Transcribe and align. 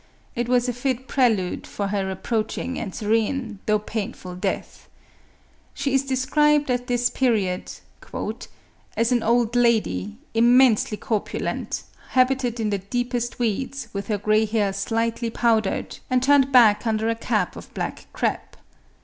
It 0.33 0.49
was 0.49 0.67
a 0.67 0.73
fit 0.73 1.07
prelude 1.07 1.67
for 1.67 1.89
her 1.89 2.09
approaching 2.09 2.79
and 2.79 2.91
serene, 2.95 3.59
though 3.67 3.77
painful 3.77 4.35
death. 4.35 4.89
She 5.75 5.93
is 5.93 6.01
described, 6.01 6.71
at 6.71 6.87
this 6.87 7.11
period," 7.11 7.73
as 8.97 9.11
an 9.11 9.21
old 9.21 9.55
lady, 9.55 10.17
immensely 10.33 10.97
corpulent, 10.97 11.83
habited 12.13 12.59
in 12.59 12.71
the 12.71 12.79
deepest 12.79 13.37
weeds, 13.37 13.89
with 13.93 14.07
her 14.07 14.17
gray 14.17 14.45
hair 14.45 14.73
slightly 14.73 15.29
powdered, 15.29 15.99
and 16.09 16.23
turned 16.23 16.51
back 16.51 16.87
under 16.87 17.07
a 17.07 17.13
cap 17.13 17.55
of 17.55 17.71
black 17.75 18.07
crape. 18.11 18.57